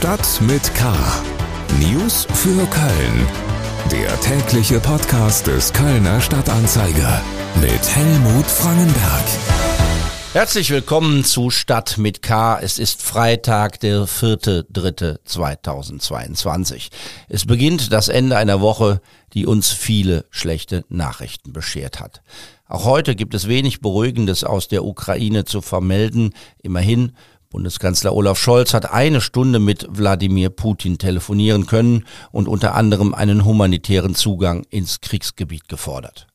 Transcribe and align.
Stadt 0.00 0.40
mit 0.40 0.74
K. 0.74 0.96
News 1.78 2.26
für 2.32 2.66
Köln. 2.68 3.26
Der 3.92 4.18
tägliche 4.22 4.80
Podcast 4.80 5.46
des 5.46 5.70
Kölner 5.74 6.22
Stadtanzeiger 6.22 7.22
mit 7.60 7.94
Helmut 7.94 8.46
Frangenberg. 8.46 9.24
Herzlich 10.32 10.70
willkommen 10.70 11.22
zu 11.22 11.50
Stadt 11.50 11.98
mit 11.98 12.22
K. 12.22 12.58
Es 12.60 12.78
ist 12.78 13.02
Freitag, 13.02 13.78
der 13.80 14.06
4.3.2022. 14.06 16.88
Es 17.28 17.44
beginnt 17.44 17.92
das 17.92 18.08
Ende 18.08 18.38
einer 18.38 18.62
Woche, 18.62 19.02
die 19.34 19.44
uns 19.44 19.68
viele 19.68 20.24
schlechte 20.30 20.86
Nachrichten 20.88 21.52
beschert 21.52 22.00
hat. 22.00 22.22
Auch 22.66 22.86
heute 22.86 23.14
gibt 23.14 23.34
es 23.34 23.48
wenig 23.48 23.82
Beruhigendes 23.82 24.44
aus 24.44 24.66
der 24.66 24.82
Ukraine 24.82 25.44
zu 25.44 25.60
vermelden. 25.60 26.32
Immerhin 26.62 27.12
Bundeskanzler 27.50 28.14
Olaf 28.14 28.38
Scholz 28.38 28.74
hat 28.74 28.92
eine 28.92 29.20
Stunde 29.20 29.58
mit 29.58 29.86
Wladimir 29.90 30.50
Putin 30.50 30.98
telefonieren 30.98 31.66
können 31.66 32.04
und 32.30 32.46
unter 32.46 32.76
anderem 32.76 33.12
einen 33.12 33.44
humanitären 33.44 34.14
Zugang 34.14 34.64
ins 34.70 35.00
Kriegsgebiet 35.00 35.68
gefordert. 35.68 36.28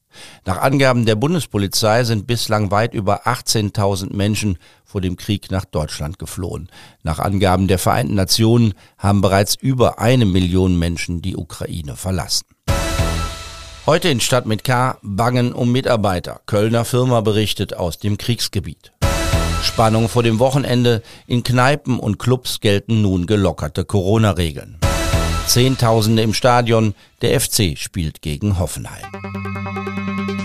Nach 0.46 0.58
Angaben 0.62 1.06
der 1.06 1.16
Bundespolizei 1.16 2.04
sind 2.04 2.28
bislang 2.28 2.70
weit 2.70 2.94
über 2.94 3.28
18.000 3.28 4.14
Menschen 4.14 4.58
vor 4.84 5.00
dem 5.00 5.16
Krieg 5.16 5.52
nach 5.52 5.66
Deutschland 5.66 6.20
geflohen. 6.20 6.70
Nach 7.04 7.20
Angaben 7.20 7.68
der 7.70 7.80
Vereinten 7.80 8.16
Nationen 8.16 8.74
haben 8.98 9.22
bereits 9.22 9.56
über 9.56 10.00
eine 10.00 10.26
Million 10.26 10.78
Menschen 10.78 11.22
die 11.22 11.38
Ukraine 11.38 11.96
verlassen. 11.96 12.46
Heute 13.86 14.10
in 14.10 14.20
Stadt 14.20 14.48
mit 14.48 14.64
K 14.64 14.98
bangen 15.04 15.54
um 15.54 15.72
Mitarbeiter. 15.72 16.42
Kölner 16.46 16.86
Firma 16.86 17.22
berichtet 17.22 17.76
aus 17.76 18.00
dem 18.00 18.18
Kriegsgebiet. 18.18 18.95
Spannung 19.66 20.08
vor 20.08 20.24
dem 20.24 20.40
Wochenende. 20.40 21.02
In 21.28 21.44
Kneipen 21.44 22.00
und 22.00 22.20
Clubs 22.20 22.60
gelten 22.62 23.02
nun 23.02 23.26
gelockerte 23.26 23.84
Corona-Regeln. 23.84 24.78
Zehntausende 25.48 26.22
im 26.22 26.34
Stadion. 26.34 26.96
Der 27.22 27.40
FC 27.40 27.78
spielt 27.78 28.22
gegen 28.22 28.60
Hoffenheim. 28.60 29.06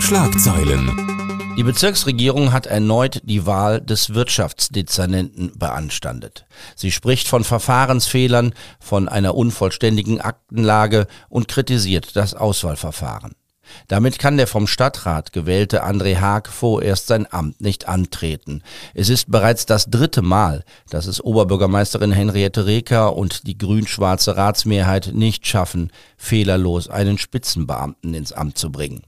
Schlagzeilen. 0.00 1.10
Die 1.56 1.62
Bezirksregierung 1.62 2.52
hat 2.52 2.66
erneut 2.66 3.20
die 3.24 3.44
Wahl 3.44 3.80
des 3.80 4.14
Wirtschaftsdezernenten 4.14 5.52
beanstandet. 5.58 6.46
Sie 6.74 6.90
spricht 6.90 7.28
von 7.28 7.44
Verfahrensfehlern, 7.44 8.54
von 8.78 9.08
einer 9.08 9.34
unvollständigen 9.34 10.20
Aktenlage 10.20 11.06
und 11.28 11.48
kritisiert 11.48 12.16
das 12.16 12.34
Auswahlverfahren. 12.34 13.32
Damit 13.88 14.18
kann 14.18 14.36
der 14.36 14.46
vom 14.46 14.66
Stadtrat 14.66 15.32
gewählte 15.32 15.84
André 15.84 16.18
Haag 16.18 16.48
vorerst 16.48 17.06
sein 17.06 17.26
Amt 17.30 17.60
nicht 17.60 17.88
antreten. 17.88 18.62
Es 18.94 19.08
ist 19.08 19.30
bereits 19.30 19.66
das 19.66 19.90
dritte 19.90 20.22
Mal, 20.22 20.64
dass 20.88 21.06
es 21.06 21.22
Oberbürgermeisterin 21.22 22.12
Henriette 22.12 22.66
Reker 22.66 23.16
und 23.16 23.46
die 23.46 23.58
grün-schwarze 23.58 24.36
Ratsmehrheit 24.36 25.10
nicht 25.14 25.46
schaffen, 25.46 25.90
fehlerlos 26.16 26.88
einen 26.88 27.18
Spitzenbeamten 27.18 28.14
ins 28.14 28.32
Amt 28.32 28.58
zu 28.58 28.70
bringen. 28.70 29.02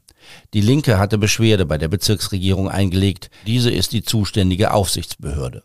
Die 0.54 0.60
Linke 0.60 0.98
hatte 0.98 1.18
Beschwerde 1.18 1.66
bei 1.66 1.78
der 1.78 1.88
Bezirksregierung 1.88 2.68
eingelegt. 2.68 3.30
Diese 3.46 3.70
ist 3.70 3.92
die 3.92 4.02
zuständige 4.02 4.72
Aufsichtsbehörde. 4.72 5.62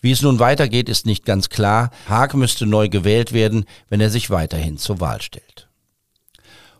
Wie 0.00 0.12
es 0.12 0.22
nun 0.22 0.38
weitergeht, 0.38 0.88
ist 0.88 1.06
nicht 1.06 1.24
ganz 1.24 1.48
klar. 1.48 1.90
Haag 2.08 2.34
müsste 2.34 2.66
neu 2.66 2.88
gewählt 2.88 3.32
werden, 3.32 3.64
wenn 3.88 4.00
er 4.00 4.10
sich 4.10 4.30
weiterhin 4.30 4.78
zur 4.78 5.00
Wahl 5.00 5.20
stellt. 5.20 5.65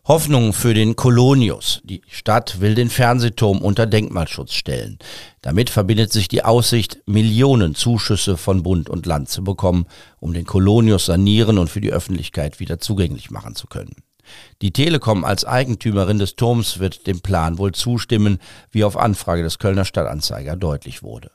Hoffnung 0.08 0.52
für 0.52 0.72
den 0.72 0.94
Kolonius. 0.94 1.80
Die 1.82 2.00
Stadt 2.06 2.60
will 2.60 2.76
den 2.76 2.90
Fernsehturm 2.90 3.58
unter 3.58 3.86
Denkmalschutz 3.86 4.52
stellen. 4.52 5.00
Damit 5.42 5.68
verbindet 5.68 6.12
sich 6.12 6.28
die 6.28 6.44
Aussicht, 6.44 7.00
Millionen 7.06 7.74
Zuschüsse 7.74 8.36
von 8.36 8.62
Bund 8.62 8.88
und 8.88 9.04
Land 9.04 9.30
zu 9.30 9.42
bekommen, 9.42 9.86
um 10.20 10.32
den 10.32 10.44
Kolonius 10.44 11.06
sanieren 11.06 11.58
und 11.58 11.70
für 11.70 11.80
die 11.80 11.90
Öffentlichkeit 11.90 12.60
wieder 12.60 12.78
zugänglich 12.78 13.32
machen 13.32 13.56
zu 13.56 13.66
können. 13.66 13.96
Die 14.62 14.72
Telekom 14.72 15.24
als 15.24 15.44
Eigentümerin 15.44 16.20
des 16.20 16.36
Turms 16.36 16.78
wird 16.78 17.08
dem 17.08 17.20
Plan 17.20 17.58
wohl 17.58 17.72
zustimmen, 17.72 18.38
wie 18.70 18.84
auf 18.84 18.96
Anfrage 18.96 19.42
des 19.42 19.58
Kölner 19.58 19.84
Stadtanzeiger 19.84 20.54
deutlich 20.54 21.02
wurde. 21.02 21.32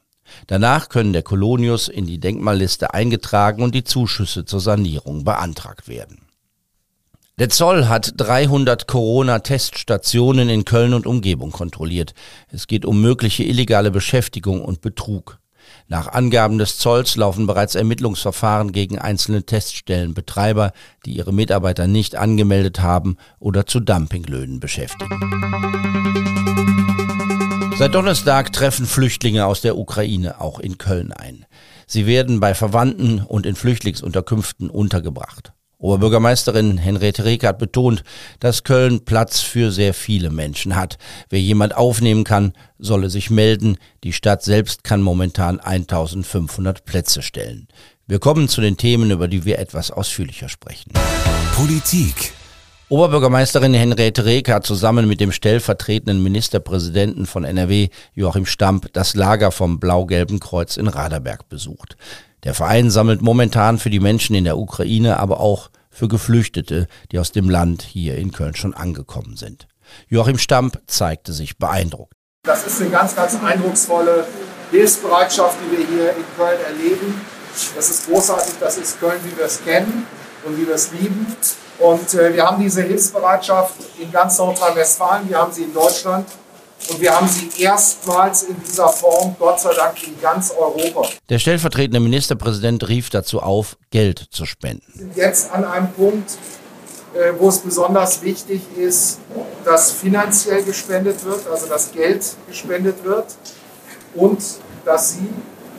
Danach 0.48 0.88
können 0.88 1.12
der 1.12 1.24
Kolonius 1.24 1.90
in 1.90 2.06
die 2.06 2.22
Denkmalliste 2.22 2.94
eingetragen 2.94 3.64
und 3.64 3.76
die 3.76 3.84
Zuschüsse 3.84 4.46
zur 4.46 4.62
Sanierung 4.62 5.26
beantragt 5.26 5.90
werden. 5.90 6.31
Der 7.42 7.50
Zoll 7.50 7.88
hat 7.88 8.14
300 8.18 8.86
Corona-Teststationen 8.86 10.48
in 10.48 10.64
Köln 10.64 10.94
und 10.94 11.08
Umgebung 11.08 11.50
kontrolliert. 11.50 12.14
Es 12.52 12.68
geht 12.68 12.86
um 12.86 13.02
mögliche 13.02 13.42
illegale 13.42 13.90
Beschäftigung 13.90 14.64
und 14.64 14.82
Betrug. 14.82 15.40
Nach 15.88 16.08
Angaben 16.08 16.60
des 16.60 16.78
Zolls 16.78 17.16
laufen 17.16 17.48
bereits 17.48 17.74
Ermittlungsverfahren 17.74 18.74
gegen 18.74 19.00
einzelne 19.00 19.44
Teststellenbetreiber, 19.44 20.72
die 21.04 21.14
ihre 21.14 21.34
Mitarbeiter 21.34 21.88
nicht 21.88 22.16
angemeldet 22.16 22.82
haben 22.82 23.18
oder 23.40 23.66
zu 23.66 23.80
Dumpinglöhnen 23.80 24.60
beschäftigen. 24.60 25.20
Seit 27.76 27.96
Donnerstag 27.96 28.54
treffen 28.54 28.86
Flüchtlinge 28.86 29.48
aus 29.48 29.62
der 29.62 29.80
Ukraine 29.80 30.40
auch 30.42 30.60
in 30.60 30.78
Köln 30.78 31.12
ein. 31.12 31.48
Sie 31.88 32.06
werden 32.06 32.40
bei 32.40 32.54
Verwandten 32.54 33.20
und 33.20 33.48
in 33.48 33.56
Flüchtlingsunterkünften 33.56 34.70
untergebracht. 34.70 35.54
Oberbürgermeisterin 35.82 36.78
Henriette 36.78 37.26
Reker 37.26 37.50
hat 37.50 37.58
betont, 37.58 38.04
dass 38.40 38.64
Köln 38.64 39.04
Platz 39.04 39.40
für 39.40 39.72
sehr 39.72 39.96
viele 39.96 40.30
Menschen 40.30 40.76
hat. 40.76 41.00
Wer 41.30 41.42
jemand 41.42 41.76
aufnehmen 41.76 42.24
kann, 42.24 42.54
solle 42.78 43.10
sich 43.10 43.32
melden. 43.32 43.78
Die 44.04 44.14
Stadt 44.14 44.44
selbst 44.44 44.84
kann 44.84 45.02
momentan 45.02 45.60
1500 45.60 46.86
Plätze 46.86 47.24
stellen. 47.24 47.68
Wir 48.08 48.20
kommen 48.20 48.48
zu 48.48 48.62
den 48.62 48.78
Themen, 48.78 49.10
über 49.10 49.28
die 49.28 49.44
wir 49.44 49.58
etwas 49.58 49.90
ausführlicher 49.90 50.50
sprechen. 50.50 50.92
Politik. 51.56 52.34
Oberbürgermeisterin 52.90 53.74
Henriette 53.74 54.26
Reker 54.26 54.56
hat 54.56 54.66
zusammen 54.66 55.08
mit 55.08 55.20
dem 55.22 55.32
stellvertretenden 55.32 56.22
Ministerpräsidenten 56.22 57.26
von 57.26 57.46
NRW, 57.46 57.88
Joachim 58.14 58.46
Stamp, 58.46 58.92
das 58.94 59.16
Lager 59.16 59.52
vom 59.52 59.80
Blau-Gelben 59.80 60.42
Kreuz 60.42 60.76
in 60.76 60.90
Raderberg 60.90 61.48
besucht. 61.48 61.96
Der 62.44 62.56
Verein 62.56 62.90
sammelt 62.90 63.22
momentan 63.22 63.78
für 63.78 63.92
die 63.92 64.00
Menschen 64.00 64.36
in 64.36 64.46
der 64.46 64.58
Ukraine, 64.58 65.20
aber 65.20 65.40
auch 65.40 65.70
für 65.92 66.08
Geflüchtete, 66.08 66.88
die 67.12 67.20
aus 67.20 67.32
dem 67.32 67.50
Land 67.50 67.84
hier 67.84 68.18
in 68.18 68.32
Köln 68.32 68.56
schon 68.56 68.74
angekommen 68.74 69.38
sind. 69.38 69.68
Joachim 70.08 70.38
Stamp 70.38 70.82
zeigte 70.88 71.34
sich 71.34 71.58
beeindruckt. 71.58 72.14
Das 72.44 72.66
ist 72.66 72.82
eine 72.82 72.90
ganz, 72.90 73.16
ganz 73.16 73.38
eindrucksvolle 73.44 74.26
Hilfsbereitschaft, 74.72 75.58
die 75.62 75.78
wir 75.78 75.86
hier 75.86 76.10
in 76.16 76.24
Köln 76.36 76.60
erleben. 76.66 77.22
Das 77.76 77.90
ist 77.90 78.08
großartig, 78.08 78.56
das 78.60 78.78
ist 78.78 79.00
Köln, 79.00 79.20
wie 79.24 79.38
wir 79.38 79.46
es 79.46 79.64
kennen 79.64 80.08
und 80.46 80.58
wie 80.58 80.66
wir 80.66 80.76
es 80.76 80.92
lieben. 80.94 81.28
Und 81.78 82.14
äh, 82.14 82.34
wir 82.34 82.44
haben 82.44 82.64
diese 82.64 82.82
Hilfsbereitschaft 82.82 83.76
in 84.00 84.12
ganz 84.12 84.38
Nordrhein-Westfalen, 84.40 85.30
wir 85.30 85.38
haben 85.38 85.52
sie 85.52 85.64
in 85.64 85.74
Deutschland 85.74 86.26
und 86.92 87.02
wir 87.02 87.16
haben 87.16 87.28
sie 87.28 87.50
erstmals 87.62 88.44
in 88.44 88.56
dieser 88.64 88.90
Form, 88.90 89.36
Gott 89.40 89.60
sei 89.60 89.74
Dank, 89.74 89.96
in 90.06 90.20
ganz 90.22 90.52
Europa. 90.52 91.08
Der 91.30 91.40
stellvertretende 91.40 92.00
Ministerpräsident 92.00 92.88
rief 92.88 93.10
dazu 93.10 93.42
auf, 93.42 93.78
Geld 93.92 94.28
zu 94.32 94.46
spenden. 94.46 94.84
Wir 94.94 95.06
sind 95.06 95.18
jetzt 95.18 95.52
an 95.52 95.64
einem 95.64 95.92
Punkt, 95.94 96.32
äh, 97.14 97.34
wo 97.38 97.50
es 97.50 97.60
besonders 97.60 98.22
wichtig 98.22 98.62
ist, 98.78 99.20
dass 99.64 99.92
finanziell 99.92 100.64
gespendet 100.64 101.24
wird, 101.24 101.48
also 101.50 101.68
dass 101.68 101.92
Geld 101.92 102.24
gespendet 102.48 103.04
wird 103.04 103.28
und 104.16 104.42
dass 104.86 105.14
Sie 105.14 105.30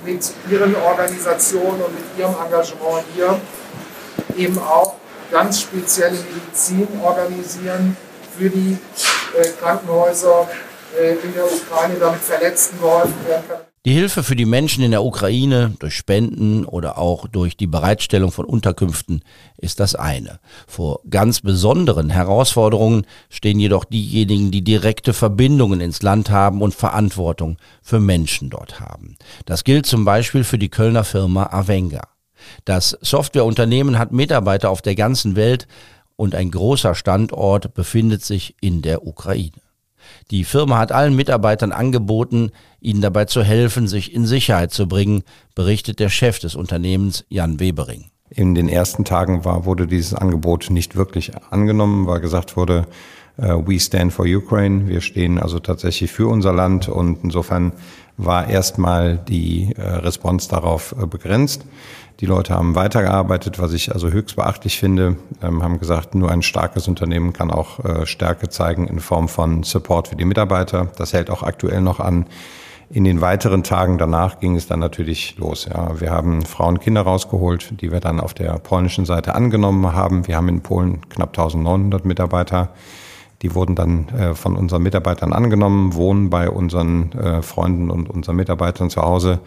mit 0.04 0.30
Ihren 0.50 0.74
Organisationen 0.76 1.82
und 1.82 1.94
mit 1.94 2.04
Ihrem 2.18 2.34
Engagement 2.44 3.04
hier 3.14 3.40
eben 4.36 4.58
auch 4.58 4.94
ganz 5.30 5.60
spezielle 5.60 6.16
Medizin 6.16 6.88
organisieren 7.02 7.96
für 8.36 8.48
die 8.48 8.78
äh, 9.38 9.48
Krankenhäuser 9.60 10.48
in 10.98 11.34
der 11.34 11.44
Ukraine, 11.44 11.94
damit 11.98 12.20
Verletzten 12.20 12.78
geholfen 12.78 13.26
werden 13.26 13.44
kann. 13.48 13.60
Die 13.84 13.94
Hilfe 13.94 14.22
für 14.22 14.36
die 14.36 14.44
Menschen 14.44 14.84
in 14.84 14.92
der 14.92 15.02
Ukraine 15.02 15.74
durch 15.80 15.96
Spenden 15.96 16.64
oder 16.64 16.98
auch 16.98 17.26
durch 17.26 17.56
die 17.56 17.66
Bereitstellung 17.66 18.30
von 18.30 18.44
Unterkünften 18.44 19.24
ist 19.58 19.80
das 19.80 19.96
eine. 19.96 20.38
Vor 20.68 21.00
ganz 21.10 21.40
besonderen 21.40 22.08
Herausforderungen 22.08 23.04
stehen 23.28 23.58
jedoch 23.58 23.84
diejenigen, 23.84 24.52
die 24.52 24.62
direkte 24.62 25.12
Verbindungen 25.12 25.80
ins 25.80 26.00
Land 26.00 26.30
haben 26.30 26.62
und 26.62 26.74
Verantwortung 26.74 27.56
für 27.82 27.98
Menschen 27.98 28.50
dort 28.50 28.78
haben. 28.78 29.16
Das 29.46 29.64
gilt 29.64 29.86
zum 29.86 30.04
Beispiel 30.04 30.44
für 30.44 30.58
die 30.58 30.70
Kölner 30.70 31.02
Firma 31.02 31.46
Avenga. 31.46 32.02
Das 32.64 32.96
Softwareunternehmen 33.00 33.98
hat 33.98 34.12
Mitarbeiter 34.12 34.70
auf 34.70 34.82
der 34.82 34.94
ganzen 34.94 35.34
Welt 35.34 35.66
und 36.14 36.36
ein 36.36 36.52
großer 36.52 36.94
Standort 36.94 37.74
befindet 37.74 38.24
sich 38.24 38.54
in 38.60 38.80
der 38.82 39.04
Ukraine. 39.04 39.61
Die 40.30 40.44
Firma 40.44 40.78
hat 40.78 40.92
allen 40.92 41.14
Mitarbeitern 41.14 41.72
angeboten, 41.72 42.50
ihnen 42.80 43.00
dabei 43.00 43.24
zu 43.26 43.42
helfen, 43.42 43.88
sich 43.88 44.14
in 44.14 44.26
Sicherheit 44.26 44.72
zu 44.72 44.88
bringen, 44.88 45.22
berichtet 45.54 45.98
der 45.98 46.08
Chef 46.08 46.38
des 46.38 46.54
Unternehmens 46.54 47.24
Jan 47.28 47.60
Webering. 47.60 48.06
In 48.30 48.54
den 48.54 48.68
ersten 48.68 49.04
Tagen 49.04 49.44
war, 49.44 49.66
wurde 49.66 49.86
dieses 49.86 50.14
Angebot 50.14 50.70
nicht 50.70 50.96
wirklich 50.96 51.32
angenommen, 51.50 52.06
weil 52.06 52.20
gesagt 52.20 52.56
wurde, 52.56 52.86
uh, 53.38 53.62
we 53.66 53.78
stand 53.78 54.12
for 54.12 54.24
Ukraine. 54.26 54.88
Wir 54.88 55.02
stehen 55.02 55.38
also 55.38 55.58
tatsächlich 55.58 56.10
für 56.10 56.28
unser 56.28 56.52
Land 56.52 56.88
und 56.88 57.18
insofern 57.22 57.72
war 58.16 58.48
erstmal 58.48 59.18
die 59.18 59.74
äh, 59.76 59.82
Response 59.82 60.48
darauf 60.48 60.94
äh, 61.00 61.06
begrenzt. 61.06 61.64
Die 62.20 62.26
Leute 62.26 62.54
haben 62.54 62.74
weitergearbeitet, 62.74 63.58
was 63.58 63.72
ich 63.72 63.92
also 63.92 64.10
höchst 64.10 64.36
beachtlich 64.36 64.78
finde, 64.78 65.16
ähm, 65.42 65.62
haben 65.62 65.78
gesagt, 65.78 66.14
nur 66.14 66.30
ein 66.30 66.42
starkes 66.42 66.86
Unternehmen 66.86 67.32
kann 67.32 67.50
auch 67.50 67.84
äh, 67.84 68.06
Stärke 68.06 68.48
zeigen 68.48 68.86
in 68.86 69.00
Form 69.00 69.28
von 69.28 69.62
Support 69.62 70.08
für 70.08 70.16
die 70.16 70.24
Mitarbeiter. 70.24 70.88
Das 70.96 71.12
hält 71.12 71.30
auch 71.30 71.42
aktuell 71.42 71.80
noch 71.80 72.00
an. 72.00 72.26
In 72.90 73.04
den 73.04 73.22
weiteren 73.22 73.62
Tagen 73.62 73.96
danach 73.96 74.38
ging 74.38 74.54
es 74.54 74.66
dann 74.66 74.78
natürlich 74.78 75.38
los. 75.38 75.64
Ja, 75.64 75.98
wir 75.98 76.10
haben 76.10 76.42
Frauen 76.42 76.74
und 76.74 76.80
Kinder 76.80 77.00
rausgeholt, 77.00 77.80
die 77.80 77.90
wir 77.90 78.00
dann 78.00 78.20
auf 78.20 78.34
der 78.34 78.58
polnischen 78.58 79.06
Seite 79.06 79.34
angenommen 79.34 79.94
haben. 79.94 80.26
Wir 80.28 80.36
haben 80.36 80.50
in 80.50 80.60
Polen 80.60 81.00
knapp 81.08 81.30
1900 81.30 82.04
Mitarbeiter. 82.04 82.68
Die 83.40 83.54
wurden 83.54 83.74
dann 83.74 84.08
äh, 84.10 84.34
von 84.34 84.56
unseren 84.56 84.82
Mitarbeitern 84.82 85.32
angenommen, 85.32 85.94
wohnen 85.94 86.28
bei 86.28 86.50
unseren 86.50 87.12
äh, 87.12 87.42
Freunden 87.42 87.90
und 87.90 88.10
unseren 88.10 88.36
Mitarbeitern 88.36 88.90
zu 88.90 89.00
Hause. 89.00 89.40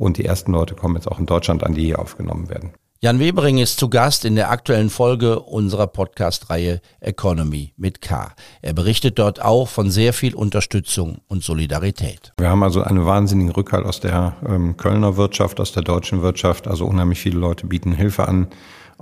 Und 0.00 0.16
die 0.16 0.24
ersten 0.24 0.52
Leute 0.52 0.74
kommen 0.74 0.94
jetzt 0.94 1.06
auch 1.06 1.18
in 1.18 1.26
Deutschland 1.26 1.62
an, 1.62 1.74
die 1.74 1.84
hier 1.84 1.98
aufgenommen 1.98 2.48
werden. 2.48 2.72
Jan 3.02 3.20
Webering 3.20 3.58
ist 3.58 3.78
zu 3.78 3.90
Gast 3.90 4.24
in 4.24 4.34
der 4.34 4.50
aktuellen 4.50 4.88
Folge 4.88 5.40
unserer 5.40 5.86
Podcast-Reihe 5.86 6.80
Economy 7.00 7.74
mit 7.76 8.00
K. 8.00 8.32
Er 8.62 8.72
berichtet 8.72 9.18
dort 9.18 9.42
auch 9.42 9.68
von 9.68 9.90
sehr 9.90 10.14
viel 10.14 10.34
Unterstützung 10.34 11.18
und 11.28 11.42
Solidarität. 11.42 12.32
Wir 12.38 12.48
haben 12.48 12.62
also 12.62 12.82
einen 12.82 13.04
wahnsinnigen 13.04 13.52
Rückhalt 13.52 13.84
aus 13.84 14.00
der 14.00 14.36
ähm, 14.48 14.78
Kölner 14.78 15.18
Wirtschaft, 15.18 15.60
aus 15.60 15.72
der 15.72 15.82
deutschen 15.82 16.22
Wirtschaft. 16.22 16.66
Also 16.66 16.86
unheimlich 16.86 17.20
viele 17.20 17.38
Leute 17.38 17.66
bieten 17.66 17.92
Hilfe 17.92 18.26
an 18.26 18.48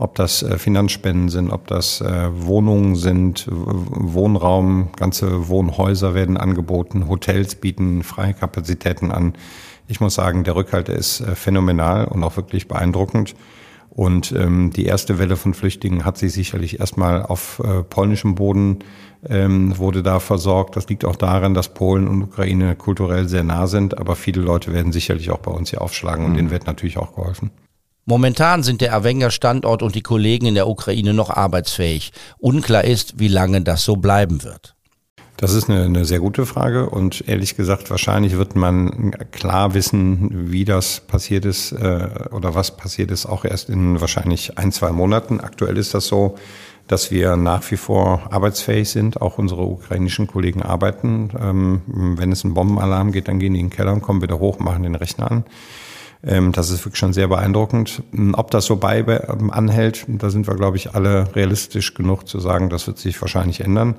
ob 0.00 0.14
das 0.14 0.44
äh, 0.44 0.58
Finanzspenden 0.58 1.28
sind, 1.28 1.50
ob 1.50 1.66
das 1.66 2.00
äh, 2.00 2.28
Wohnungen 2.32 2.94
sind, 2.94 3.46
Wohnraum, 3.50 4.90
ganze 4.96 5.48
Wohnhäuser 5.48 6.14
werden 6.14 6.36
angeboten, 6.36 7.08
Hotels 7.08 7.56
bieten 7.56 8.04
freie 8.04 8.32
Kapazitäten 8.32 9.10
an. 9.10 9.32
Ich 9.88 10.00
muss 10.00 10.14
sagen, 10.14 10.44
der 10.44 10.54
Rückhalt 10.54 10.88
ist 10.88 11.20
äh, 11.20 11.34
phänomenal 11.34 12.04
und 12.06 12.22
auch 12.22 12.36
wirklich 12.36 12.68
beeindruckend. 12.68 13.34
Und 13.90 14.30
ähm, 14.32 14.70
die 14.70 14.84
erste 14.84 15.18
Welle 15.18 15.36
von 15.36 15.54
Flüchtlingen 15.54 16.04
hat 16.04 16.18
sich 16.18 16.32
sicherlich 16.32 16.78
erstmal 16.78 17.22
auf 17.22 17.60
äh, 17.64 17.82
polnischem 17.82 18.36
Boden 18.36 18.80
ähm, 19.28 19.76
wurde 19.76 20.02
da 20.02 20.20
versorgt. 20.20 20.76
Das 20.76 20.88
liegt 20.88 21.04
auch 21.04 21.16
daran, 21.16 21.54
dass 21.54 21.74
Polen 21.74 22.06
und 22.06 22.22
Ukraine 22.22 22.76
kulturell 22.76 23.28
sehr 23.28 23.42
nah 23.42 23.66
sind, 23.66 23.98
aber 23.98 24.14
viele 24.14 24.40
Leute 24.40 24.72
werden 24.72 24.92
sicherlich 24.92 25.30
auch 25.30 25.38
bei 25.38 25.50
uns 25.50 25.70
hier 25.70 25.82
aufschlagen 25.82 26.24
und 26.24 26.32
mhm. 26.32 26.36
denen 26.36 26.50
wird 26.50 26.66
natürlich 26.66 26.98
auch 26.98 27.14
geholfen. 27.14 27.50
Momentan 28.04 28.62
sind 28.62 28.80
der 28.80 28.94
Avenger 28.94 29.30
Standort 29.30 29.82
und 29.82 29.94
die 29.94 30.02
Kollegen 30.02 30.46
in 30.46 30.54
der 30.54 30.68
Ukraine 30.68 31.12
noch 31.12 31.30
arbeitsfähig. 31.30 32.12
Unklar 32.38 32.84
ist, 32.84 33.18
wie 33.18 33.28
lange 33.28 33.62
das 33.62 33.84
so 33.84 33.96
bleiben 33.96 34.44
wird. 34.44 34.76
Das 35.38 35.52
ist 35.52 35.70
eine, 35.70 35.84
eine, 35.84 36.04
sehr 36.04 36.18
gute 36.18 36.46
Frage 36.46 36.90
und 36.90 37.28
ehrlich 37.28 37.54
gesagt, 37.54 37.90
wahrscheinlich 37.90 38.36
wird 38.36 38.56
man 38.56 39.12
klar 39.30 39.72
wissen, 39.72 40.50
wie 40.50 40.64
das 40.64 40.98
passiert 40.98 41.44
ist 41.44 41.70
äh, 41.70 42.08
oder 42.32 42.56
was 42.56 42.76
passiert 42.76 43.12
ist, 43.12 43.24
auch 43.24 43.44
erst 43.44 43.70
in 43.70 44.00
wahrscheinlich 44.00 44.58
ein, 44.58 44.72
zwei 44.72 44.90
Monaten. 44.90 45.38
Aktuell 45.38 45.76
ist 45.76 45.94
das 45.94 46.08
so, 46.08 46.34
dass 46.88 47.12
wir 47.12 47.36
nach 47.36 47.70
wie 47.70 47.76
vor 47.76 48.32
arbeitsfähig 48.32 48.88
sind. 48.88 49.22
Auch 49.22 49.38
unsere 49.38 49.62
ukrainischen 49.62 50.26
Kollegen 50.26 50.60
arbeiten. 50.60 51.30
Ähm, 51.40 51.82
wenn 51.86 52.32
es 52.32 52.44
einen 52.44 52.54
Bombenalarm 52.54 53.12
geht, 53.12 53.28
dann 53.28 53.38
gehen 53.38 53.54
die 53.54 53.60
in 53.60 53.68
den 53.68 53.76
Keller 53.76 53.92
und 53.92 54.02
kommen 54.02 54.22
wieder 54.22 54.40
hoch, 54.40 54.58
machen 54.58 54.82
den 54.82 54.96
Rechner 54.96 55.30
an. 55.30 55.44
Ähm, 56.24 56.50
das 56.50 56.70
ist 56.70 56.84
wirklich 56.84 56.98
schon 56.98 57.12
sehr 57.12 57.28
beeindruckend. 57.28 58.02
Ähm, 58.12 58.34
ob 58.36 58.50
das 58.50 58.64
so 58.64 58.74
bei 58.74 58.98
ähm, 58.98 59.52
anhält, 59.52 60.04
da 60.08 60.30
sind 60.30 60.48
wir, 60.48 60.56
glaube 60.56 60.78
ich, 60.78 60.96
alle 60.96 61.36
realistisch 61.36 61.94
genug 61.94 62.26
zu 62.26 62.40
sagen, 62.40 62.70
das 62.70 62.88
wird 62.88 62.98
sich 62.98 63.20
wahrscheinlich 63.20 63.60
ändern. 63.60 63.94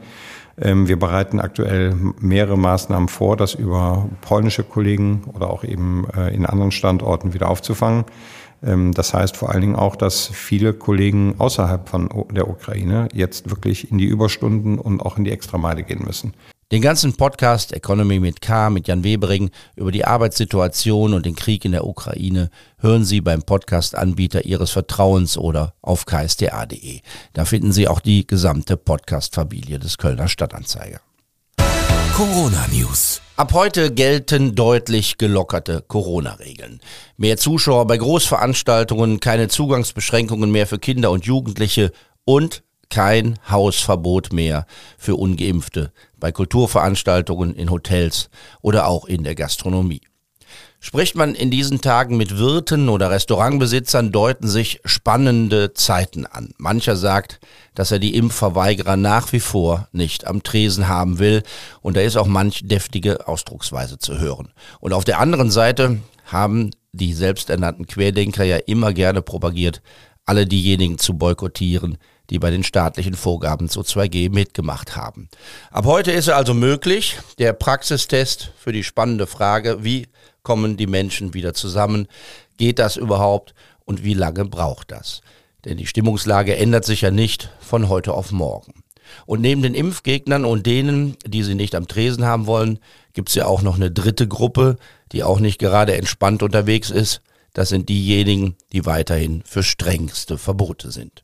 Wir 0.62 1.00
bereiten 1.00 1.40
aktuell 1.40 1.96
mehrere 2.20 2.58
Maßnahmen 2.58 3.08
vor, 3.08 3.38
das 3.38 3.54
über 3.54 4.10
polnische 4.20 4.64
Kollegen 4.64 5.24
oder 5.34 5.50
auch 5.50 5.64
eben 5.64 6.06
äh, 6.18 6.36
in 6.36 6.46
anderen 6.46 6.72
Standorten 6.72 7.34
wieder 7.34 7.50
aufzufangen. 7.50 8.06
Das 8.62 9.14
heißt 9.14 9.38
vor 9.38 9.52
allen 9.52 9.62
Dingen 9.62 9.76
auch, 9.78 9.96
dass 9.96 10.28
viele 10.28 10.74
Kollegen 10.74 11.36
außerhalb 11.38 11.88
von 11.88 12.10
der 12.32 12.50
Ukraine 12.50 13.08
jetzt 13.14 13.50
wirklich 13.50 13.90
in 13.90 13.98
die 13.98 14.06
Überstunden 14.06 14.78
und 14.80 15.00
auch 15.00 15.18
in 15.18 15.24
die 15.24 15.32
Extrameile 15.32 15.84
gehen 15.84 16.04
müssen. 16.06 16.34
Den 16.72 16.84
ganzen 16.84 17.14
Podcast 17.14 17.74
Economy 17.74 18.20
mit 18.20 18.42
K 18.42 18.70
mit 18.70 18.88
Jan 18.88 19.04
Webering 19.04 19.50
über 19.76 19.92
die 19.92 20.06
Arbeitssituation 20.06 21.16
und 21.16 21.26
den 21.26 21.36
Krieg 21.36 21.66
in 21.66 21.72
der 21.72 21.84
Ukraine 21.84 22.52
hören 22.78 23.06
Sie 23.06 23.22
beim 23.22 23.42
Podcast-Anbieter 23.42 24.46
Ihres 24.46 24.70
Vertrauens 24.70 25.36
oder 25.36 25.74
auf 25.82 26.06
ksta.de. 26.06 27.02
Da 27.34 27.46
finden 27.46 27.72
Sie 27.72 27.88
auch 27.88 28.00
die 28.00 28.28
gesamte 28.28 28.78
Podcast-Familie 28.78 29.80
des 29.80 29.98
Kölner 29.98 30.28
Stadtanzeiger. 30.28 31.00
Corona 32.16 32.68
News. 32.72 33.20
Ab 33.36 33.54
heute 33.54 33.92
gelten 33.92 34.54
deutlich 34.54 35.18
gelockerte 35.18 35.84
Corona-Regeln. 35.88 36.82
Mehr 37.18 37.38
Zuschauer 37.38 37.88
bei 37.88 37.98
Großveranstaltungen, 37.98 39.20
keine 39.20 39.48
Zugangsbeschränkungen 39.48 40.52
mehr 40.52 40.68
für 40.68 40.78
Kinder 40.78 41.10
und 41.10 41.26
Jugendliche 41.26 41.92
und 42.26 42.62
kein 42.90 43.40
Hausverbot 43.50 44.34
mehr 44.34 44.66
für 44.98 45.16
ungeimpfte 45.16 45.92
bei 46.20 46.32
Kulturveranstaltungen, 46.32 47.56
in 47.56 47.72
Hotels 47.72 48.30
oder 48.62 48.88
auch 48.88 49.06
in 49.06 49.24
der 49.24 49.36
Gastronomie. 49.36 50.02
Spricht 50.82 51.16
man 51.16 51.36
in 51.36 51.52
diesen 51.52 51.82
Tagen 51.82 52.16
mit 52.16 52.38
Wirten 52.38 52.88
oder 52.88 53.12
Restaurantbesitzern, 53.12 54.14
deuten 54.14 54.48
sich 54.48 54.80
spannende 54.86 55.74
Zeiten 55.74 56.26
an. 56.26 56.54
Mancher 56.58 56.96
sagt, 56.96 57.42
dass 57.76 57.92
er 57.92 58.00
die 58.00 58.16
Impfverweigerer 58.16 58.96
nach 58.96 59.34
wie 59.34 59.42
vor 59.42 59.90
nicht 59.92 60.26
am 60.26 60.42
Tresen 60.42 60.88
haben 60.88 61.20
will 61.20 61.44
und 61.82 61.98
da 61.98 62.02
ist 62.02 62.16
auch 62.16 62.28
manch 62.28 62.62
deftige 62.66 63.28
Ausdrucksweise 63.28 64.00
zu 64.00 64.20
hören. 64.20 64.54
Und 64.80 64.94
auf 64.94 65.04
der 65.04 65.20
anderen 65.20 65.52
Seite 65.52 66.00
haben 66.26 66.72
die 66.94 67.14
selbsternannten 67.14 67.86
Querdenker 67.86 68.46
ja 68.46 68.58
immer 68.58 68.94
gerne 68.94 69.22
propagiert, 69.22 69.82
alle 70.26 70.46
diejenigen 70.46 70.98
zu 70.98 71.16
boykottieren, 71.16 71.98
die 72.30 72.40
bei 72.40 72.52
den 72.52 72.64
staatlichen 72.64 73.16
Vorgaben 73.16 73.70
zu 73.70 73.82
2G 73.82 74.32
mitgemacht 74.32 74.96
haben. 74.96 75.30
Ab 75.72 75.86
heute 75.86 76.12
ist 76.12 76.30
also 76.30 76.54
möglich, 76.54 77.18
der 77.38 77.54
Praxistest 77.54 78.52
für 78.58 78.72
die 78.72 78.84
spannende 78.84 79.28
Frage, 79.28 79.84
wie 79.84 80.08
kommen 80.44 80.78
die 80.78 80.88
Menschen 80.88 81.34
wieder 81.34 81.54
zusammen, 81.54 82.08
geht 82.58 82.80
das 82.80 82.98
überhaupt 82.98 83.54
und 83.86 84.04
wie 84.04 84.14
lange 84.14 84.46
braucht 84.46 84.92
das? 84.92 85.22
Denn 85.66 85.78
die 85.78 85.88
Stimmungslage 85.88 86.56
ändert 86.56 86.86
sich 86.86 87.02
ja 87.02 87.12
nicht 87.12 87.52
von 87.60 87.90
heute 87.90 88.14
auf 88.14 88.32
morgen. 88.32 88.84
Und 89.26 89.42
neben 89.42 89.62
den 89.62 89.74
Impfgegnern 89.74 90.46
und 90.46 90.66
denen, 90.66 91.18
die 91.26 91.44
sie 91.44 91.56
nicht 91.56 91.76
am 91.76 91.88
Tresen 91.88 92.26
haben 92.26 92.46
wollen, 92.46 92.80
gibt 93.14 93.30
es 93.30 93.36
ja 93.36 93.46
auch 93.46 93.62
noch 93.62 93.76
eine 93.76 93.92
dritte 93.92 94.28
Gruppe, 94.28 94.78
die 95.12 95.24
auch 95.24 95.40
nicht 95.40 95.60
gerade 95.60 95.96
entspannt 95.96 96.44
unterwegs 96.44 96.92
ist. 96.92 97.22
Das 97.54 97.70
sind 97.70 97.90
diejenigen, 97.90 98.56
die 98.72 98.86
weiterhin 98.86 99.42
für 99.46 99.64
strengste 99.64 100.38
Verbote 100.38 100.92
sind. 100.92 101.24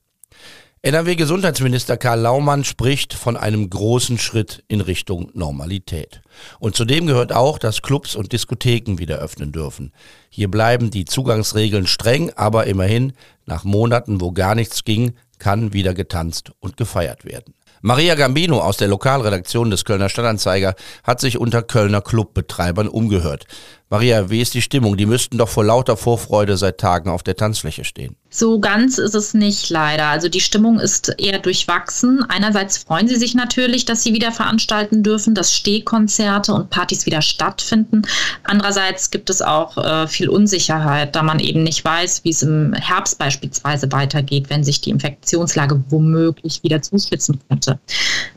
NRW-Gesundheitsminister 0.86 1.98
Karl 1.98 2.20
Laumann 2.20 2.64
spricht 2.64 3.16
von 3.16 3.38
einem 3.38 3.72
großen 3.72 4.20
Schritt 4.20 4.64
in 4.68 4.82
Richtung 4.82 5.32
Normalität. 5.34 6.22
Und 6.60 6.76
zudem 6.76 7.08
gehört 7.08 7.34
auch, 7.34 7.58
dass 7.58 7.82
Clubs 7.82 8.16
und 8.16 8.34
Diskotheken 8.34 9.00
wieder 9.00 9.18
öffnen 9.18 9.52
dürfen. 9.52 9.94
Hier 10.30 10.48
bleiben 10.48 10.92
die 10.92 11.06
Zugangsregeln 11.06 11.88
streng, 11.88 12.32
aber 12.36 12.68
immerhin, 12.68 13.14
nach 13.48 13.64
Monaten, 13.64 14.22
wo 14.22 14.32
gar 14.32 14.54
nichts 14.54 14.84
ging, 14.84 15.16
kann 15.40 15.74
wieder 15.74 15.96
getanzt 15.96 16.52
und 16.60 16.78
gefeiert 16.78 17.26
werden. 17.26 17.56
Maria 17.82 18.14
Gambino 18.14 18.60
aus 18.60 18.78
der 18.78 18.88
Lokalredaktion 18.88 19.72
des 19.72 19.86
Kölner 19.86 20.10
Stadtanzeiger 20.10 20.76
hat 21.04 21.20
sich 21.20 21.40
unter 21.40 21.64
Kölner 21.64 22.02
Clubbetreibern 22.02 22.88
umgehört. 22.88 23.46
Maria, 23.90 24.32
wie 24.32 24.42
ist 24.42 24.56
die 24.56 24.64
Stimmung? 24.64 24.98
Die 24.98 25.06
müssten 25.06 25.38
doch 25.38 25.48
vor 25.48 25.64
lauter 25.64 25.96
Vorfreude 25.96 26.58
seit 26.58 26.80
Tagen 26.80 27.08
auf 27.08 27.22
der 27.22 27.36
Tanzfläche 27.36 27.84
stehen. 27.84 28.16
So 28.32 28.60
ganz 28.60 28.98
ist 28.98 29.14
es 29.14 29.36
nicht 29.36 29.70
leider. 29.70 30.08
Also 30.08 30.28
die 30.28 30.42
Stimmung 30.42 30.80
ist 30.80 31.14
eher 31.20 31.38
durchwachsen. 31.38 32.26
Einerseits 32.28 32.80
freuen 32.80 33.08
sie 33.08 33.16
sich 33.16 33.36
natürlich, 33.36 33.86
dass 33.86 34.02
sie 34.02 34.14
wieder 34.14 34.32
veranstalten 34.32 35.04
dürfen, 35.04 35.36
dass 35.36 35.54
Stehkonzerte 35.54 36.52
und 36.52 36.72
Partys 36.72 37.06
wieder 37.06 37.22
stattfinden. 37.22 38.02
Andererseits 38.44 39.12
gibt 39.12 39.30
es 39.30 39.44
auch 39.44 39.78
äh, 39.78 40.08
viel 40.08 40.30
Unsicherheit, 40.30 41.16
da 41.16 41.22
man 41.22 41.40
eben 41.40 41.62
nicht 41.62 41.86
weiß, 41.86 42.24
wie 42.24 42.32
es 42.32 42.42
im 42.42 42.74
Herbst 42.74 43.20
beispielsweise 43.20 43.92
weitergeht, 43.92 44.50
wenn 44.50 44.64
sich 44.64 44.82
die 44.82 44.90
Infektionslage 44.90 45.84
womöglich 45.90 46.64
wieder 46.64 46.82
zuspitzen 46.82 47.40
könnte. 47.48 47.80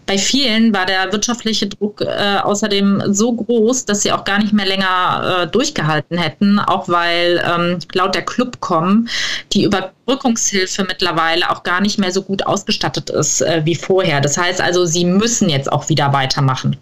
Bei 0.09 0.17
vielen 0.17 0.73
war 0.73 0.87
der 0.87 1.13
wirtschaftliche 1.13 1.67
Druck 1.67 2.01
äh, 2.01 2.39
außerdem 2.43 3.03
so 3.13 3.31
groß, 3.31 3.85
dass 3.85 4.01
sie 4.01 4.11
auch 4.11 4.25
gar 4.25 4.39
nicht 4.39 4.55
mehr 4.55 4.65
länger 4.65 5.43
äh, 5.43 5.47
durchgehalten 5.47 6.17
hätten, 6.17 6.59
auch 6.59 6.89
weil 6.89 7.45
ähm, 7.47 7.79
laut 7.93 8.15
der 8.15 8.25
Clubcom 8.25 9.07
die 9.53 9.65
Überbrückungshilfe 10.09 10.85
mittlerweile 10.85 11.51
auch 11.51 11.63
gar 11.63 11.83
nicht 11.83 11.99
mehr 11.99 12.11
so 12.11 12.23
gut 12.23 12.47
ausgestattet 12.47 13.11
ist 13.11 13.43
äh, 13.43 13.61
wie 13.65 13.75
vorher. 13.75 14.23
Das 14.23 14.39
heißt 14.39 14.61
also, 14.61 14.87
sie 14.87 15.05
müssen 15.05 15.51
jetzt 15.51 15.71
auch 15.71 15.91
wieder 15.91 16.15
weitermachen. 16.15 16.77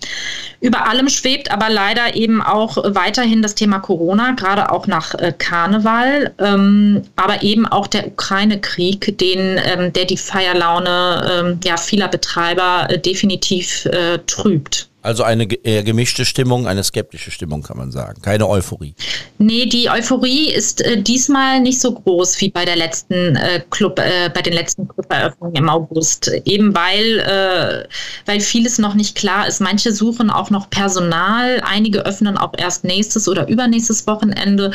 Über 0.61 0.89
allem 0.89 1.09
schwebt 1.09 1.51
aber 1.51 1.69
leider 1.69 2.15
eben 2.15 2.41
auch 2.41 2.77
weiterhin 2.95 3.43
das 3.43 3.57
Thema 3.57 3.81
Corona, 3.81 4.33
gerade 4.33 4.71
auch 4.71 4.87
nach 4.87 5.15
äh, 5.15 5.33
Karneval, 5.37 6.33
ähm, 6.39 7.03
aber 7.17 7.43
eben 7.43 7.67
auch 7.67 7.89
der 7.89 8.07
Ukraine-Krieg, 8.07 9.19
den, 9.19 9.61
ähm, 9.65 9.93
der 9.93 10.05
die 10.05 10.17
Feierlaune 10.17 11.31
ähm, 11.31 11.61
ja, 11.65 11.77
vieler 11.77 12.09
Betreiber 12.09 12.87
äh, 12.89 12.99
definitiv 12.99 13.87
äh, 13.87 14.19
trübt. 14.27 14.89
Also 15.07 15.23
eine 15.23 15.45
eher 15.45 15.85
gemischte 15.85 16.25
Stimmung, 16.25 16.67
eine 16.67 16.83
skeptische 16.83 17.31
Stimmung 17.31 17.63
kann 17.63 17.77
man 17.77 17.93
sagen. 17.93 18.21
Keine 18.23 18.49
Euphorie. 18.49 18.93
Nee, 19.39 19.67
die 19.67 19.89
Euphorie 19.89 20.51
ist 20.51 20.81
äh, 20.81 21.01
diesmal 21.01 21.61
nicht 21.61 21.81
so 21.81 21.93
groß 21.95 22.41
wie 22.41 22.51
bei 22.51 22.65
der 22.65 22.75
letzten 22.75 23.37
äh, 23.37 23.63
Club, 23.71 24.01
äh, 24.01 24.31
bei 24.35 24.43
den 24.43 24.53
letzten 24.53 24.89
Cluberöffnungen 24.89 25.55
im 25.55 25.69
August. 25.69 26.33
Eben 26.45 26.75
weil, 26.75 27.21
äh, 27.21 27.89
weil 28.29 28.41
vieles 28.41 28.79
noch 28.79 28.95
nicht 28.95 29.15
klar 29.15 29.47
ist. 29.47 29.61
Manche 29.61 29.93
suchen 29.93 30.29
auch 30.29 30.51
noch 30.51 30.71
Personal, 30.71 31.63
einige 31.65 32.05
öffnen 32.05 32.37
auch 32.37 32.55
erst 32.59 32.83
nächstes 32.83 33.29
oder 33.29 33.47
übernächstes 33.47 34.09
Wochenende. 34.09 34.73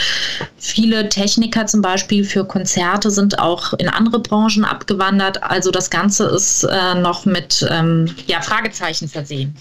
Viele 0.55 1.09
Techniker 1.09 1.65
zum 1.65 1.81
Beispiel 1.81 2.23
für 2.23 2.45
Konzerte 2.45 3.11
sind 3.11 3.37
auch 3.37 3.73
in 3.73 3.89
andere 3.89 4.19
Branchen 4.19 4.63
abgewandert. 4.63 5.43
Also 5.43 5.71
das 5.71 5.89
Ganze 5.89 6.27
ist 6.27 6.63
äh, 6.63 6.95
noch 6.95 7.25
mit 7.25 7.67
ähm, 7.69 8.05
ja, 8.27 8.39
Fragezeichen 8.41 9.09
versehen. 9.09 9.57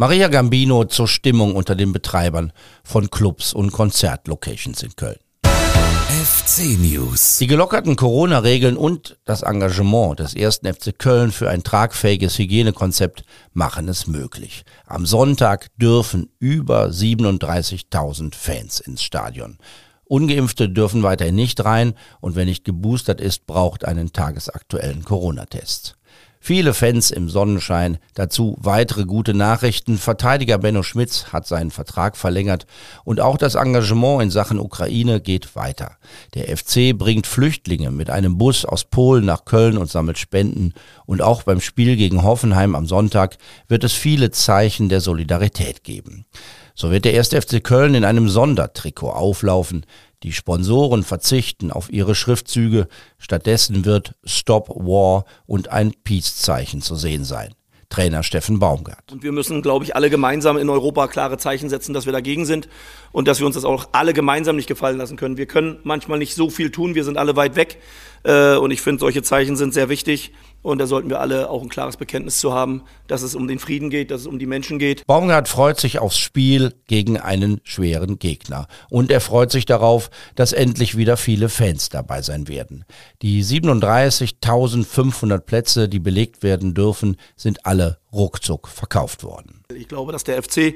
Maria 0.00 0.28
Gambino 0.28 0.86
zur 0.86 1.06
Stimmung 1.06 1.54
unter 1.54 1.74
den 1.74 1.92
Betreibern 1.92 2.54
von 2.82 3.10
Clubs 3.10 3.52
und 3.52 3.70
Konzertlocations 3.70 4.82
in 4.82 4.96
Köln. 4.96 5.18
FC 5.44 6.78
News. 6.78 7.36
Die 7.36 7.46
gelockerten 7.46 7.96
Corona-Regeln 7.96 8.78
und 8.78 9.18
das 9.26 9.42
Engagement 9.42 10.20
des 10.20 10.32
ersten 10.32 10.72
FC 10.72 10.98
Köln 10.98 11.32
für 11.32 11.50
ein 11.50 11.62
tragfähiges 11.62 12.38
Hygienekonzept 12.38 13.24
machen 13.52 13.88
es 13.88 14.06
möglich. 14.06 14.62
Am 14.86 15.04
Sonntag 15.04 15.66
dürfen 15.76 16.30
über 16.38 16.86
37.000 16.86 18.34
Fans 18.34 18.80
ins 18.80 19.02
Stadion. 19.02 19.58
Ungeimpfte 20.04 20.70
dürfen 20.70 21.02
weiterhin 21.02 21.34
nicht 21.34 21.62
rein 21.62 21.92
und 22.22 22.36
wer 22.36 22.46
nicht 22.46 22.64
geboostert 22.64 23.20
ist, 23.20 23.46
braucht 23.46 23.84
einen 23.84 24.14
tagesaktuellen 24.14 25.04
Corona-Test. 25.04 25.98
Viele 26.42 26.72
Fans 26.72 27.10
im 27.10 27.28
Sonnenschein. 27.28 27.98
Dazu 28.14 28.56
weitere 28.58 29.04
gute 29.04 29.34
Nachrichten. 29.34 29.98
Verteidiger 29.98 30.56
Benno 30.56 30.82
Schmitz 30.82 31.26
hat 31.34 31.46
seinen 31.46 31.70
Vertrag 31.70 32.16
verlängert 32.16 32.66
und 33.04 33.20
auch 33.20 33.36
das 33.36 33.56
Engagement 33.56 34.22
in 34.22 34.30
Sachen 34.30 34.58
Ukraine 34.58 35.20
geht 35.20 35.54
weiter. 35.54 35.98
Der 36.34 36.56
FC 36.56 36.96
bringt 36.96 37.26
Flüchtlinge 37.26 37.90
mit 37.90 38.08
einem 38.08 38.38
Bus 38.38 38.64
aus 38.64 38.84
Polen 38.84 39.26
nach 39.26 39.44
Köln 39.44 39.76
und 39.76 39.90
sammelt 39.90 40.16
Spenden. 40.16 40.72
Und 41.04 41.20
auch 41.20 41.42
beim 41.42 41.60
Spiel 41.60 41.96
gegen 41.96 42.22
Hoffenheim 42.22 42.74
am 42.74 42.86
Sonntag 42.86 43.36
wird 43.68 43.84
es 43.84 43.92
viele 43.92 44.30
Zeichen 44.30 44.88
der 44.88 45.02
Solidarität 45.02 45.84
geben. 45.84 46.24
So 46.74 46.90
wird 46.90 47.04
der 47.04 47.14
erste 47.14 47.40
FC 47.40 47.62
Köln 47.62 47.94
in 47.94 48.04
einem 48.04 48.28
Sondertrikot 48.28 49.10
auflaufen. 49.10 49.84
Die 50.22 50.32
Sponsoren 50.32 51.02
verzichten 51.02 51.70
auf 51.70 51.90
ihre 51.90 52.14
Schriftzüge, 52.14 52.88
stattdessen 53.18 53.84
wird 53.84 54.14
Stop 54.24 54.68
War 54.68 55.24
und 55.46 55.68
ein 55.68 55.94
Peace-Zeichen 56.04 56.82
zu 56.82 56.94
sehen 56.94 57.24
sein. 57.24 57.54
Trainer 57.88 58.22
Steffen 58.22 58.60
Baumgart. 58.60 59.10
Und 59.10 59.24
wir 59.24 59.32
müssen, 59.32 59.62
glaube 59.62 59.84
ich, 59.84 59.96
alle 59.96 60.10
gemeinsam 60.10 60.56
in 60.58 60.68
Europa 60.68 61.08
klare 61.08 61.38
Zeichen 61.38 61.68
setzen, 61.68 61.92
dass 61.92 62.06
wir 62.06 62.12
dagegen 62.12 62.46
sind 62.46 62.68
und 63.10 63.26
dass 63.26 63.40
wir 63.40 63.46
uns 63.46 63.56
das 63.56 63.64
auch 63.64 63.88
alle 63.90 64.12
gemeinsam 64.12 64.54
nicht 64.54 64.68
gefallen 64.68 64.96
lassen 64.96 65.16
können. 65.16 65.36
Wir 65.36 65.46
können 65.46 65.80
manchmal 65.82 66.18
nicht 66.18 66.36
so 66.36 66.50
viel 66.50 66.70
tun, 66.70 66.94
wir 66.94 67.02
sind 67.02 67.18
alle 67.18 67.34
weit 67.34 67.56
weg 67.56 67.78
äh, 68.24 68.56
und 68.56 68.70
ich 68.70 68.80
finde, 68.80 69.00
solche 69.00 69.22
Zeichen 69.22 69.56
sind 69.56 69.74
sehr 69.74 69.88
wichtig. 69.88 70.32
Und 70.62 70.78
da 70.78 70.86
sollten 70.86 71.08
wir 71.08 71.20
alle 71.20 71.48
auch 71.48 71.62
ein 71.62 71.70
klares 71.70 71.96
Bekenntnis 71.96 72.38
zu 72.38 72.52
haben, 72.52 72.82
dass 73.06 73.22
es 73.22 73.34
um 73.34 73.48
den 73.48 73.58
Frieden 73.58 73.88
geht, 73.88 74.10
dass 74.10 74.20
es 74.22 74.26
um 74.26 74.38
die 74.38 74.44
Menschen 74.44 74.78
geht. 74.78 75.06
Baumgart 75.06 75.48
freut 75.48 75.80
sich 75.80 75.98
aufs 75.98 76.18
Spiel 76.18 76.74
gegen 76.86 77.18
einen 77.18 77.62
schweren 77.64 78.18
Gegner. 78.18 78.66
Und 78.90 79.10
er 79.10 79.22
freut 79.22 79.50
sich 79.50 79.64
darauf, 79.64 80.10
dass 80.34 80.52
endlich 80.52 80.98
wieder 80.98 81.16
viele 81.16 81.48
Fans 81.48 81.88
dabei 81.88 82.20
sein 82.20 82.46
werden. 82.46 82.84
Die 83.22 83.42
37.500 83.42 85.38
Plätze, 85.38 85.88
die 85.88 85.98
belegt 85.98 86.42
werden 86.42 86.74
dürfen, 86.74 87.16
sind 87.36 87.64
alle 87.64 87.98
ruckzuck 88.12 88.68
verkauft 88.68 89.24
worden. 89.24 89.62
Ich 89.74 89.88
glaube, 89.88 90.12
dass 90.12 90.24
der 90.24 90.42
FC 90.42 90.74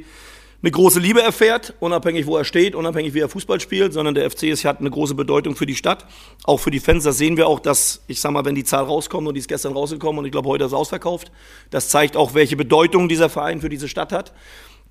eine 0.64 0.71
große 0.71 0.99
Liebe 0.99 1.21
erfährt, 1.21 1.75
unabhängig 1.80 2.26
wo 2.26 2.38
er 2.38 2.44
steht, 2.44 2.75
unabhängig 2.75 3.12
wie 3.12 3.21
er 3.21 3.28
Fußball 3.28 3.61
spielt, 3.61 3.92
sondern 3.92 4.14
der 4.14 4.30
FC 4.30 4.44
ist, 4.44 4.64
hat 4.64 4.80
eine 4.80 4.88
große 4.88 5.14
Bedeutung 5.14 5.56
für 5.56 5.66
die 5.66 5.76
Stadt, 5.76 6.06
auch 6.44 6.56
für 6.56 6.71
die 6.71 6.80
Fans. 6.80 7.04
Das 7.04 7.18
sehen 7.18 7.37
wir 7.37 7.49
auch, 7.49 7.61
dass, 7.61 8.02
ich 8.06 8.18
sag 8.18 8.33
mal, 8.33 8.47
wenn 8.47 8.54
die 8.54 8.64
Zahl 8.64 8.85
rauskommt 8.85 9.28
und 9.28 9.35
die 9.35 9.40
ist 9.40 9.49
gestern 9.49 9.75
rausgekommen 9.75 10.21
und 10.21 10.25
ich 10.25 10.33
glaube, 10.33 10.49
heute 10.49 10.64
ist 10.64 10.71
es 10.71 10.75
ausverkauft, 10.75 11.30
das 11.68 11.90
zeigt 11.90 12.16
auch, 12.16 12.33
welche 12.33 12.56
Bedeutung 12.56 13.11
dieser 13.11 13.28
Verein 13.28 13.61
für 13.61 13.68
diese 13.68 13.88
Stadt 13.88 14.11
hat. 14.11 14.33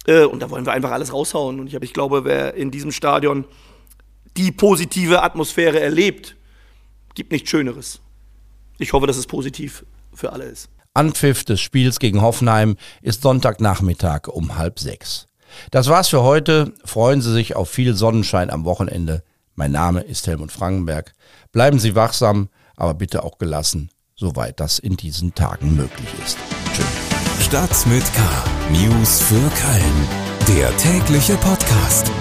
Äh, 0.05 0.25
und 0.25 0.41
da 0.41 0.51
wollen 0.51 0.63
wir 0.63 0.73
einfach 0.73 0.91
alles 0.91 1.11
raushauen. 1.11 1.59
Und 1.59 1.65
ich, 1.65 1.73
ich 1.73 1.93
glaube, 1.93 2.23
wer 2.23 2.53
in 2.53 2.69
diesem 2.69 2.91
Stadion 2.91 3.45
die 4.37 4.51
positive 4.51 5.23
Atmosphäre 5.23 5.79
erlebt, 5.79 6.35
gibt 7.15 7.31
nichts 7.31 7.49
Schöneres. 7.49 7.99
Ich 8.77 8.93
hoffe, 8.93 9.07
dass 9.07 9.17
es 9.17 9.25
positiv 9.25 9.87
für 10.13 10.33
alle 10.33 10.43
ist. 10.43 10.69
Anpfiff 10.93 11.43
des 11.43 11.61
Spiels 11.61 11.97
gegen 11.97 12.21
Hoffenheim 12.21 12.75
ist 13.01 13.23
Sonntagnachmittag 13.23 14.27
um 14.27 14.55
halb 14.55 14.79
sechs. 14.79 15.27
Das 15.71 15.87
war's 15.87 16.09
für 16.09 16.23
heute. 16.23 16.73
Freuen 16.85 17.21
Sie 17.21 17.31
sich 17.31 17.55
auf 17.55 17.69
viel 17.69 17.95
Sonnenschein 17.95 18.49
am 18.49 18.65
Wochenende. 18.65 19.23
Mein 19.55 19.71
Name 19.71 20.01
ist 20.01 20.27
Helmut 20.27 20.51
Frankenberg. 20.51 21.13
Bleiben 21.51 21.79
Sie 21.79 21.95
wachsam, 21.95 22.49
aber 22.75 22.93
bitte 22.93 23.23
auch 23.23 23.37
gelassen, 23.37 23.89
soweit 24.15 24.59
das 24.59 24.79
in 24.79 24.97
diesen 24.97 25.35
Tagen 25.35 25.75
möglich 25.75 26.09
ist. 26.23 26.37
Tschüss. 26.73 27.45
Stadt 27.45 27.85
mit 27.87 28.03
K. 28.13 28.21
News 28.71 29.21
für 29.21 29.35
Köln. 29.35 30.57
Der 30.57 30.75
tägliche 30.77 31.35
Podcast. 31.37 32.11